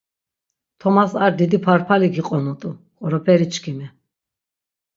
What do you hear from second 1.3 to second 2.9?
didi parpali giqonut̆u